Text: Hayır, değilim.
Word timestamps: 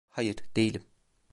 Hayır, 0.09 0.35
değilim. 0.55 0.83